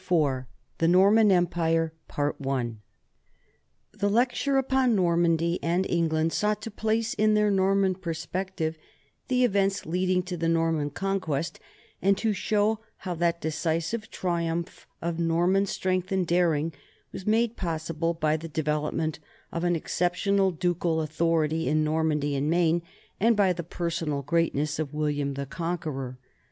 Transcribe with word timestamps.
45~74 0.01 0.39
IV 0.41 0.45
THE 0.79 0.87
NORMAN 0.87 1.31
EMPIRE 1.31 1.93
THE 3.91 4.09
lecture 4.09 4.57
upon 4.57 4.95
Normandy 4.95 5.59
and 5.61 5.85
England 5.87 6.33
sought 6.33 6.59
to 6.63 6.71
place 6.71 7.13
in 7.13 7.35
their 7.35 7.51
Norman 7.51 7.93
perspective 7.93 8.79
the 9.27 9.43
events 9.43 9.85
leading 9.85 10.23
to 10.23 10.35
the 10.35 10.49
Norman 10.49 10.89
Conquest 10.89 11.59
and 12.01 12.17
to 12.17 12.33
show 12.33 12.79
how 12.97 13.13
that 13.13 13.41
decisive 13.41 14.09
triumph 14.09 14.87
of 15.03 15.19
Norman 15.19 15.67
strength 15.67 16.11
and 16.11 16.25
daring 16.25 16.73
was 17.11 17.27
made 17.27 17.55
possible 17.55 18.15
by 18.15 18.35
the 18.35 18.49
development 18.49 19.19
of 19.51 19.63
an 19.63 19.75
exceptional 19.75 20.49
ducal 20.49 21.01
authority 21.03 21.67
in 21.67 21.83
Normandy 21.83 22.35
and 22.35 22.49
Maine 22.49 22.81
and 23.19 23.37
by 23.37 23.53
the 23.53 23.61
personal 23.61 24.23
greatness 24.23 24.79
of 24.79 24.95
William 24.95 25.35
the 25.35 25.45
Conqueror. 25.45 26.17